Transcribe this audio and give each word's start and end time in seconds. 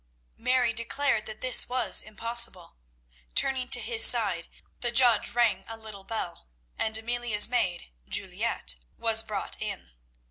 Mary 0.39 0.73
declared 0.73 1.27
that 1.27 1.41
this 1.41 1.69
was 1.69 2.01
impossible. 2.01 2.75
Turning 3.35 3.67
to 3.69 3.79
his 3.79 4.03
side, 4.03 4.47
the 4.79 4.91
judge 4.91 5.29
rang 5.29 5.63
a 5.67 5.77
little 5.77 6.03
bell, 6.03 6.47
and 6.75 6.97
Amelia's 6.97 7.47
maid, 7.47 7.91
Juliette, 8.09 8.77
was 8.97 9.21
brought 9.21 9.61
in. 9.61 9.91